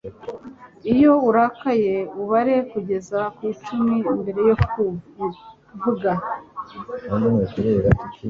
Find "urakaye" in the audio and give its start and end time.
1.29-1.95